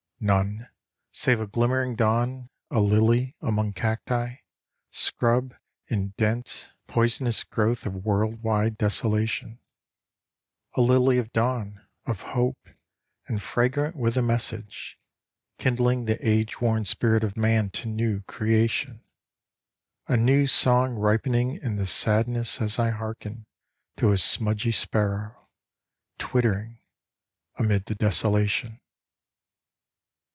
[0.23, 0.69] None,
[1.11, 4.35] save a glimmering dawn, a lily among cacti,
[4.91, 5.55] Scrub
[5.89, 9.57] and dense poisonous growth of world wide desolation,
[10.75, 12.67] A lily of dawn, of hope,
[13.25, 14.99] and fragrant w r ith a message,
[15.57, 19.03] Kindling the age worn spirit of man to new creation:
[20.07, 23.47] A new song ripening in the sadness as I hearken
[23.97, 25.49] To a smudgy sparrow
[26.19, 26.79] twittering
[27.57, 28.77] amid the desolation.